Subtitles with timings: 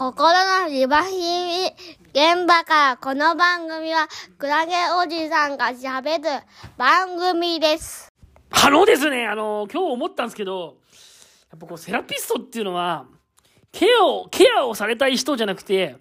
[0.00, 0.32] 心
[0.62, 1.66] のリバヒミ
[2.14, 6.42] 現場からこの番組はクラゲおじさんが喋る
[6.78, 8.08] 番組です。
[8.48, 10.78] あのですね、あの、今日思ったんですけど、
[11.50, 13.04] やっぱこう、セラピストっていうのは、
[13.72, 15.96] ケアを、ケアをされたい人じゃなくて、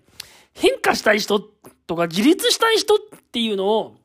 [0.53, 1.41] 変化したい人
[1.85, 2.99] とか、自立したい人っ
[3.33, 3.97] ていうのを、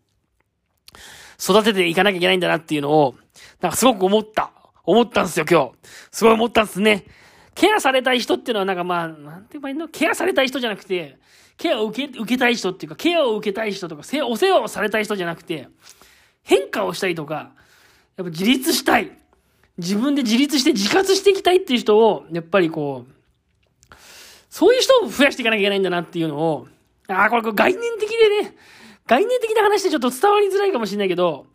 [1.40, 3.14] 育てていかなきゃいけないんだなっていうのを、
[3.61, 4.50] なんかすごく思った。
[4.82, 5.72] 思ったんですよ、今日。
[6.11, 7.04] すごい思ったんですね。
[7.55, 11.18] ケアされたい人っていうのはなんかまあ、なんて言えばいいのケアされたい人じゃなくて、
[11.57, 15.69] ケアを受け、受けたい人っていうか、ケアを受けたい人とか、せお世話をされたい人じゃなくて、
[16.42, 17.52] 変化をしたいとか、
[18.16, 19.11] やっぱ自立したい。
[19.78, 23.95] 自分で自立して自活していきたいっていう人を、やっぱりこう、
[24.50, 26.69] そういう人を増やしていかなきゃいけないんだなっていうのを、
[27.09, 28.56] ああ、これこれ概念的でね、
[29.06, 31.47] 概念的な話でちょっと伝わりづらいかもしれないけど、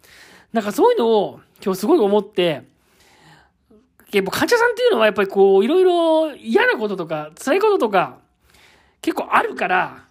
[0.53, 2.63] なんかそういうのを今日すごい思って、
[4.11, 8.17] やっぱ患者さんっていうのはやっぱりこう、いろいろ嫌なこととか、辛いこととか、
[9.01, 10.05] 結構あるから、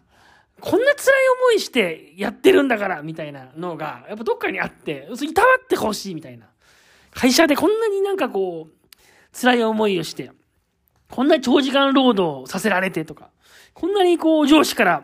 [0.60, 6.46] こんな辛い思いしてやってるんだから、みたいなのが、やっぱどっかにあって、いたわってほしいみたいな。
[7.12, 10.30] 会社でこんなになんかこう、辛い思いをして、
[11.10, 13.30] こんな長時間労働させられてとか、
[13.74, 15.02] こんなにこう上司から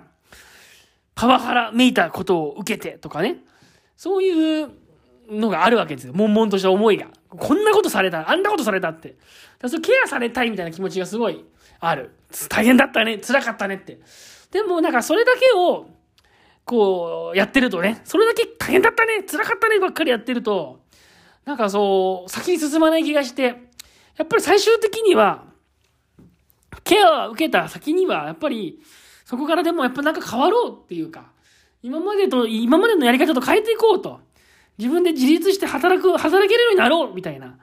[1.14, 3.38] パワハラめいたことを受けてとかね、
[3.97, 4.70] そういう
[5.30, 6.12] のがあるわけですよ。
[6.14, 7.08] 悶々とした思いが。
[7.28, 9.08] こんなことされた、あんなことされたって。
[9.08, 9.20] だか
[9.62, 11.44] らそれケアされたいみたいな気持ちがすごい
[11.81, 12.11] ある。
[12.48, 13.98] 大変だったね、辛かったねって。
[14.50, 15.89] でもなんかそれだけを、
[16.64, 20.81] こう、やってるとね、それだけ大変だったね、辛かったねばっかりやってると、
[21.44, 23.42] なんかそう、先に進まない気がして、
[24.16, 25.44] やっぱり最終的には、
[26.84, 28.81] ケアを受けた先には、やっぱり、
[29.25, 31.33] そこからでもやっぱなんか変わろうっていうか、
[31.83, 34.20] 今までと、今までのやり方と変えていこうと。
[34.78, 37.56] 自分で自立して働く、働けるようになろうみたいな。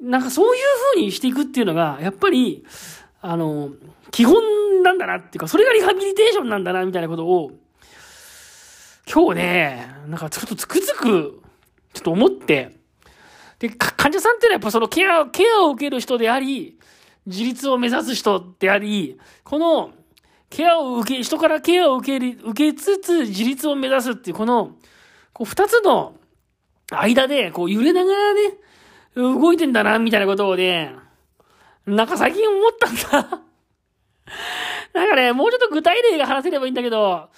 [0.00, 0.62] なんかそういう
[0.94, 2.64] 風にしていくっていうのが、やっぱり、
[3.20, 3.70] あの、
[4.10, 7.52] 基本なんだなっていうか、それがリハビリテーションなんだな、みたいなことを、
[9.12, 11.42] 今日ね、なんかちょっとつくづく、
[11.92, 12.78] ちょっと思って、
[13.58, 16.78] で、患者さんっていうのはやっぱそのケア、ケアを受ける人であり、
[17.26, 19.90] 自立を目指す人であり、この、
[20.48, 24.76] ケアを受け、人からケアを受ける、受けつつ自立を目指すっていう、この、
[25.32, 26.14] こう二つの
[26.90, 28.40] 間で、こう揺れながらね、
[29.14, 30.94] 動いてんだな、みたいなことをね、
[31.86, 33.40] なんか最近思ったんだ。
[34.94, 37.28] なんかね、もうちょっと具体例が話せればいいんだけど、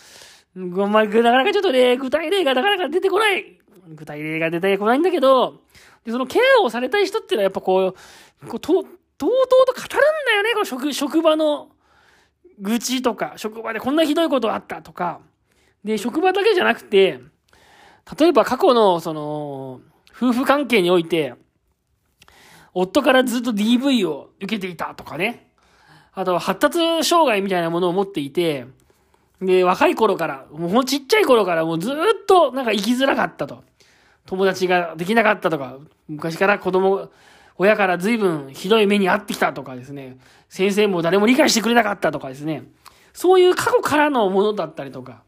[0.57, 3.59] ごま、なかなかちょっとね、具体例がなかなか出てこない。
[3.89, 5.63] 具体例が出てこないんだけど、
[6.05, 7.95] で、そのケアをされたい人っていうのはやっぱこ
[8.43, 9.91] う、こうと、とうとうと語るん
[10.27, 11.71] だよね、この職、職場の
[12.59, 15.21] 愚痴とか、職場でこんなひどいことあったとか、
[15.85, 17.21] で、職場だけじゃなくて、
[18.19, 19.81] 例えば過去の、その、
[20.15, 21.35] 夫婦関係において、
[22.75, 25.49] 夫からずっと DV を受けていたとかね。
[26.15, 28.67] あと、発達障害みたいなものを持っていて、
[29.41, 31.95] で、若い頃から、もうちっちゃい頃からもうずっ
[32.27, 33.65] となんか生きづらかったと。
[34.27, 37.11] 友達ができなかったとか、昔から子供、
[37.57, 40.19] 親から随分ひどい目に遭ってきたとかですね。
[40.49, 42.65] 先生も誰も理解してくれなかったとかですね。
[43.13, 45.23] そういう過去からのものだったりとか。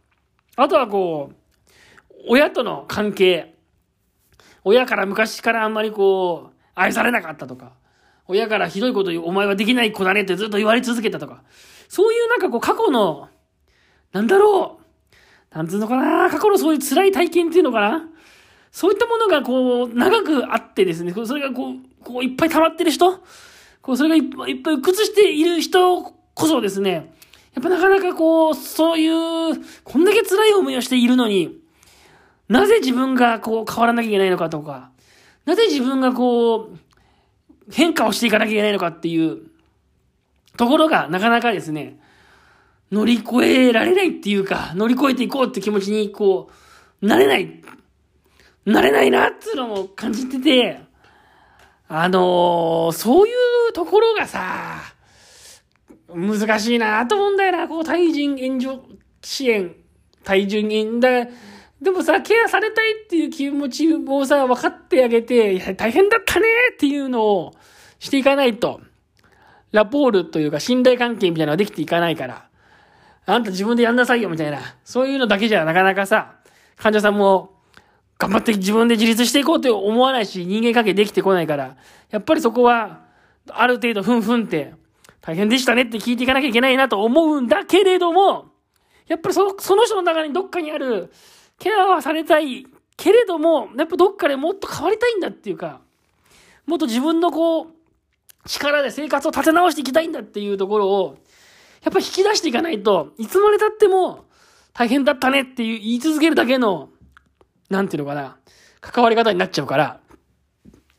[0.56, 1.36] あとはこう、
[2.26, 3.54] 親との関係。
[4.64, 7.72] 親から昔からあんまりこう、愛されなかったとか。
[8.26, 11.42] 親からひどいこと言う、お前はできない子だねってずっと言われ続けたとか。
[11.88, 13.28] そういうなんかこう過去の、
[14.12, 15.56] なんだろう。
[15.56, 16.30] なんつうのかな。
[16.30, 18.08] 過去のそういう辛い体験っていうのかな。
[18.72, 21.12] そういったものがこう、長くあってですね。
[21.26, 23.20] それがこう、こういっぱい溜まってる人。
[23.82, 27.14] こう、それがいっぱいいっぱい屈している人こそですね。
[27.54, 29.54] やっぱなかなかこう、そういう、
[29.84, 31.63] こんだけ辛い思いをしているのに、
[32.48, 34.90] なぜ自分がこう変わらなきゃいけないのかとか、
[35.44, 36.78] なぜ自分がこう、
[37.72, 39.42] 変化をしていかなきゃいけないのかっていう
[40.56, 41.98] ところがなかなかですね、
[42.92, 46.50] 乗り越えられないっていうか、乗り越えていこうって気持ちにこ
[47.02, 47.62] う、なれない、
[48.64, 50.80] なれないなっていうのも感じてて、
[51.88, 53.32] あのーそうい
[53.70, 54.80] うところがさ、
[56.14, 58.78] 難しいなと思うんだよな、こう、対人援助
[59.22, 59.74] 支援、
[60.22, 61.26] 対人援だ、
[61.80, 67.54] でもさ、ケアされたいっていう気持ちをさ、分かってあげて、いや、大変だったねっていうのを
[67.98, 68.80] していかないと、
[69.72, 72.48] ラポールというか信頼関係みたいなのができていかないから、
[73.26, 76.36] あんた自分でやんなさいよみたいな、そういうのだけじゃなかなかさ、
[76.76, 77.54] 患者さんも
[78.18, 81.76] 頑張って自分で自立していこうって思わないし、人間関係できてこないから、
[82.10, 83.04] やっぱりそこは、
[83.48, 84.74] ある程度ふんふんって、
[85.20, 88.52] 大変でしたねって聞いていかなきゃいけないなと思うんだけれども、
[89.06, 91.12] やっぱりそその人の中にどっかにある、
[91.58, 92.66] ケアはされたい
[92.96, 95.80] けれども、やっぱどっかでもっと変わりたいんだっていうか、
[96.66, 97.66] もっと自分のこう、
[98.46, 101.18] 力で生活を立て直していきたいんだっていうところを、
[101.82, 104.24] やっぱ引き出していかないと、いつまで経っても
[104.72, 106.90] 大変だったねっていう言い続けるだけの、
[107.70, 108.36] なんていうのかな、
[108.80, 110.00] 関わり方になっちゃうから、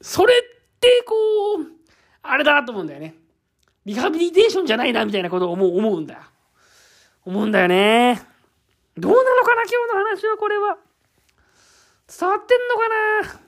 [0.02, 0.38] それっ
[0.80, 1.16] てこ
[1.62, 1.66] う、
[2.22, 3.16] あれだなと思うんだよね。
[3.86, 6.32] リハビリテーションじゃないなみたいなことを思う、思うんだ。
[7.24, 8.35] 思うんだよね。
[8.98, 10.78] どうなのかな今日の話はこれは。
[12.08, 13.40] 伝わってんのかな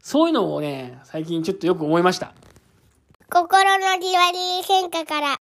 [0.00, 2.32] そういうのをね、最近ちょっとよく思いました。
[3.30, 5.36] 心のリワリー変化から。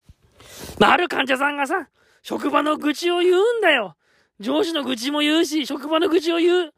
[0.81, 1.89] ある患者さんがさ、
[2.23, 3.97] 職場の愚痴を言うんだよ。
[4.41, 6.75] 上司の愚痴も言うし、職場の愚痴を言う。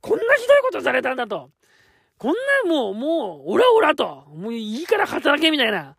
[0.00, 1.50] こんなひどいことされたんだと。
[2.18, 2.34] こん
[2.66, 4.26] なもう、もう、オラオラと。
[4.34, 5.96] もういいから働けみたいな。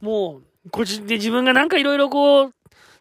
[0.00, 2.52] もう、こっちで自分がなんかいろいろこう、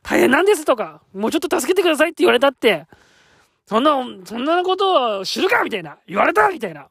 [0.07, 2.85] 大変なんですとか、もうちょっと助けてくださいって言われたって、
[3.65, 3.91] そんな、
[4.23, 5.97] そんなことを知るかみたいな。
[6.07, 6.87] 言われたみたいな。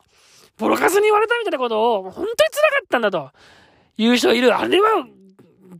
[0.58, 2.36] ボロカスに言われたみたいなことを、本当に辛か
[2.84, 3.30] ったんだと。
[3.96, 4.54] 言う人いる。
[4.54, 5.06] あれは、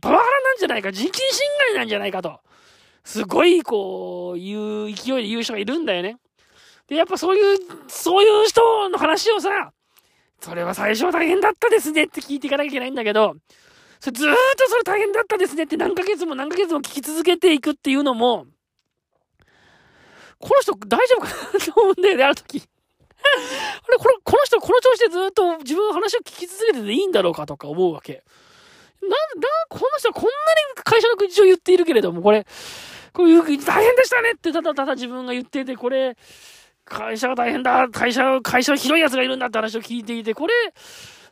[0.01, 0.91] パワハラなんじゃないか。
[0.91, 2.39] 人権侵害なんじゃないかと。
[3.03, 6.17] すごい、こう、言う、勢いで言う人がいるんだよね。
[6.87, 9.71] で、やっぱそういう、そういう人の話をさ、
[10.39, 13.35] それは最初は大変だったですねって聞いていかなきゃいけないんだけど、
[13.99, 18.45] それずーっとそれ大変だったですねって何ヶ月も何ヶ月も聞き続けていくっていうのも、
[20.39, 22.61] この人大丈夫かなと思うんだよね、ある時。
[22.61, 28.23] あれ、この、この人、この調子でずっと自分の話を聞き続けてていいんだろうかとか思うわけ。
[29.01, 29.15] な、な、
[29.69, 30.33] この人はこんなに
[30.83, 32.45] 会社の口を言っているけれども、これ、
[33.13, 36.15] こういう、大変でしたねってただただ自分が言ってて、これ、
[36.85, 40.53] 会社が大変だ、会社、会社はひどい奴がいるんだって話を聞いていて、これ、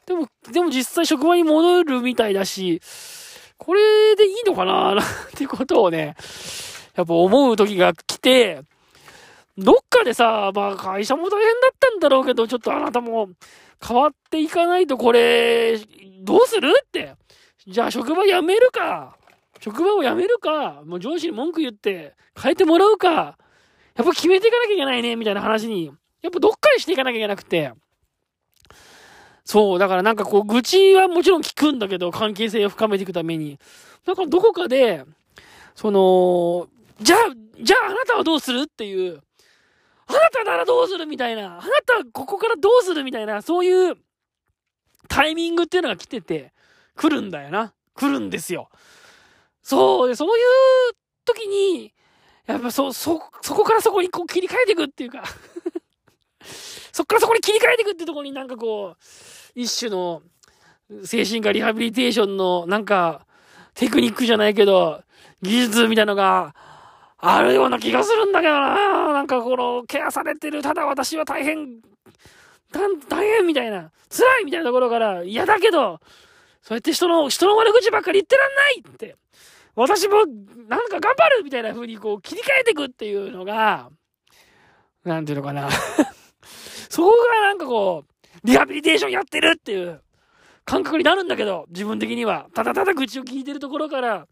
[0.06, 2.82] でも、でも実際職場に戻るみたいだし、
[3.58, 5.04] これでいいのかな っ
[5.36, 6.16] てことをね、
[6.96, 8.62] やっぱ思う時が来て、
[9.58, 13.30] どっかでさ、まあ会社も大変だったんだろうけど、ちょっとあなたも
[13.86, 15.78] 変わっていかないとこれ、
[16.22, 17.16] どうするって。
[17.68, 19.18] じゃあ職場辞めるか。
[19.62, 20.84] 職場を辞めるか。
[20.86, 23.38] もう上司に文句言って変えてもらうか。
[23.96, 25.92] やっぱ決めていかなきゃいけないね、みたいな話に、
[26.22, 27.72] やっぱどっかにしていかなきゃいけなくて。
[29.46, 33.60] そう、だからなんかこう、愚痴はもちろん聞くんだけど、関係性を深めていくために。
[34.06, 35.06] なんかどこかで、
[35.76, 36.68] その、
[37.00, 37.20] じゃあ、
[37.62, 39.22] じゃああなたはどうするっていう、
[40.08, 43.96] あなたならどうするみたいな、あなたここからどうするみたいな、そういう
[45.08, 46.52] タイミングっていうのが来てて、
[46.96, 47.74] 来るんだよな。
[47.94, 48.70] 来るんですよ。
[49.62, 50.46] そう、そういう
[51.24, 51.94] 時に、
[52.48, 55.24] やっぱそ、そ、そこからそこにこう切り替えていくっていうか
[56.96, 59.04] そっからそこに切り替えていくってとこになんかこう、
[59.54, 60.22] 一種の
[61.04, 63.26] 精神科リハビリテーションのなんか
[63.74, 65.04] テクニックじゃないけど、
[65.42, 66.56] 技術みたいのが
[67.18, 69.12] あるような気がするんだけどな。
[69.12, 71.82] なんかこの、ケアされてる、ただ私は大変、
[73.10, 76.00] 大変みたいな、辛いみたいなところから、嫌だけど、
[76.62, 79.18] そうやって人の、人の悪口ばっかり言ってらんないって、
[79.76, 80.20] 私も
[80.70, 83.90] なんか頑張るみたいな風にこう切り替えていくっていうのが、
[85.04, 85.68] なんていうのかな。
[86.96, 90.02] そこがなんかこう、リハビリテーションやってるっていう
[90.64, 92.48] 感覚になるんだけど、自分的には。
[92.54, 94.28] ただただ愚痴を聞いてるところから、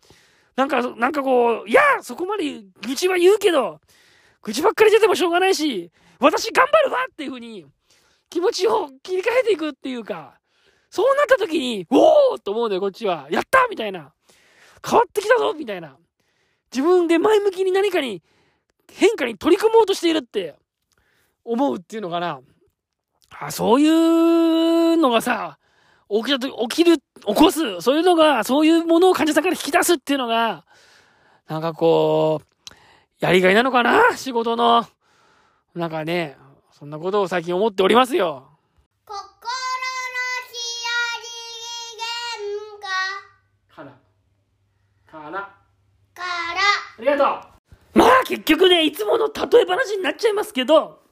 [0.55, 3.81] なんか、なんかこう、いや、そこまで愚痴は言うけど、
[4.43, 7.65] 愚痴ばっかり出てもしょうがないし、私頑張るわっていうふうに、
[8.29, 10.39] 気持ちを切り替えていくっていうか、
[10.89, 13.27] そうなった時に、おおと思うんだよ、こっちは。
[13.29, 14.13] やったみたいな。
[14.87, 15.97] 変わってきたぞみたいな。
[16.71, 18.23] 自分で前向きに何かに、
[18.89, 20.55] 変化に取り組もうとしているって
[21.45, 22.39] 思うっていうのかな。
[23.29, 25.57] あ、そういうのがさ、
[26.09, 27.03] 起きたと起きる、起
[27.35, 30.65] こす、そういうのが、そういうものを患者さんから引き出すっていうのが、
[31.47, 32.75] なんかこう、
[33.19, 34.15] やりがいなのかな？
[34.15, 34.85] 仕事の。
[35.73, 36.37] なんかね、
[36.71, 38.47] そんなことを最近思っておりますよ。
[39.05, 39.19] 心の
[40.51, 41.19] ヒア
[42.39, 43.91] リングから。
[45.07, 45.31] から。
[45.31, 45.39] から。
[45.39, 47.23] ありがと
[47.95, 47.97] う。
[47.97, 51.02] まあ結局ね、いつもの例え話になっちゃいますけど、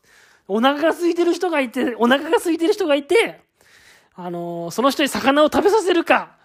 [0.47, 3.41] お腹が空いてる人がいて、お腹が空いてる人がいて、
[4.15, 6.35] あのー、その人に魚を食べさせるか、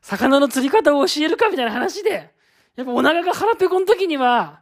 [0.00, 2.32] 魚の釣り方を教えるかみたいな話で、
[2.76, 4.60] やっぱお腹が腹ペコの時には、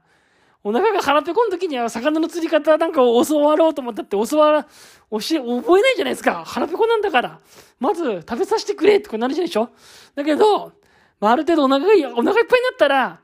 [0.63, 6.45] お腹が腹ペコの時には魚の釣り方なんかを教わろうと思ったって教わら、教え、覚えないじゃないですか。
[6.45, 7.41] 腹ペコなんだから。
[7.79, 9.71] まず食べさせてくれってこうなるじゃないでしょ
[10.15, 10.73] だけど、
[11.19, 13.21] まあ、ある程度お腹が、お腹いっぱいになったら、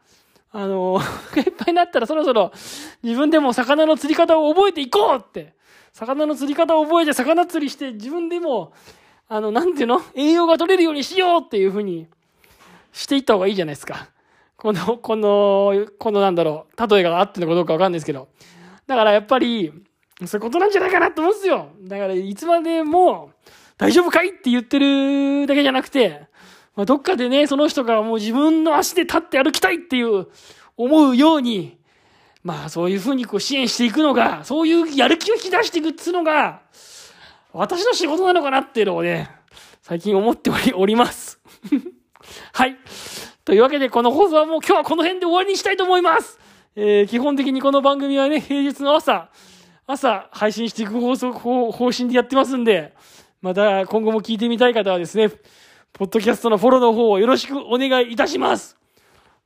[0.52, 2.52] あの、 お腹いっぱいになったらそろそろ
[3.02, 5.55] 自分でも魚の釣り方を覚えていこうって。
[5.97, 8.75] 魚の釣り方を覚えて魚釣りして自分でも
[9.29, 10.03] あの、なんていうの？
[10.15, 12.07] 栄養が取れるようにしようっていうふうに
[12.93, 14.09] していった方がいいじゃないですか。
[14.57, 18.29] この、この、このなんだろう、例えがあってのかどうかわかんないですけど。
[18.87, 19.73] だからやっぱり、
[20.26, 21.69] そういうことなんじゃないかなと思うんですよ。
[21.83, 23.33] だからいつまでも
[23.76, 26.26] 大丈夫かいって言ってるだけじゃなくて、
[26.76, 30.29] まあ、どっかでね、その人がもう自分の足で立って歩きたいっていう
[30.76, 31.79] 思うように、
[32.47, 36.61] まあそういうふうにこう支援していくのが、そういうやる気を引き出していくっていうのが、
[37.53, 39.29] 私の仕事なのかなっていうのをね、
[39.83, 41.41] 最近思っております。
[42.55, 42.76] はい。
[43.45, 46.38] というわけで、この放送はもう今日はこの辺で終わりにしたいと思います。
[46.76, 49.29] えー、基本的にこの番組はね、平日の朝、
[49.88, 52.95] 朝配信していく放送、方針でやってますんで、
[53.43, 55.31] また今後も聞いてみたい方はですね、
[55.93, 58.76] ポッドキャストのフォローの方をよろしくお願いいたします。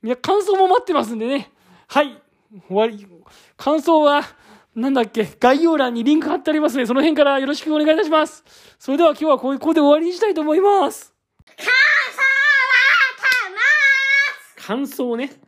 [0.03, 1.51] いや、感想も待ってますんでね。
[1.87, 2.21] はい。
[2.67, 3.07] 終わり。
[3.57, 4.23] 感想は、
[4.75, 8.43] なんだっけ、概要欄にリンク貼ってありますので、その辺からよろしくお願いいたします。
[8.79, 11.13] それでは今日はこういうここで終わりにしたいと思います。
[11.45, 11.77] 感想は
[13.17, 13.57] たま
[14.59, 15.31] す感想ね。